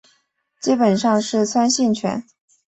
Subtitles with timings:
[0.59, 2.25] 基本上是酸性泉。